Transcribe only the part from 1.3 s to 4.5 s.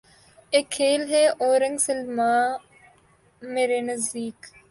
اورنگ سلیماں مرے نزدیک